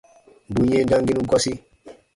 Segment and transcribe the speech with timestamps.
[0.53, 1.53] Bù yɛ̃ɛ damginu gɔsi.